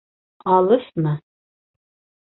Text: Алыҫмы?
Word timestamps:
Алыҫмы? 0.53 1.15